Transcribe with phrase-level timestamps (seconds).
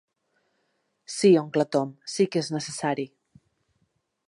[1.17, 3.09] Sí, oncle Tom, sí que és necessari.